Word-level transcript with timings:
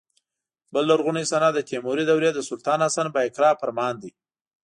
بل 0.73 0.83
لرغونی 0.89 1.25
سند 1.31 1.43
د 1.55 1.59
تیموري 1.69 2.03
دورې 2.07 2.29
د 2.33 2.39
سلطان 2.49 2.79
حسن 2.85 3.07
بایقرا 3.15 3.51
فرمان 3.61 3.93
دی. 4.01 4.11